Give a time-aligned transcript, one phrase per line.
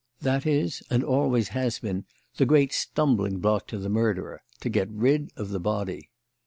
[0.21, 2.05] That is, and always has been,
[2.37, 6.09] the great stumbling block to the murderer: to get rid of the body.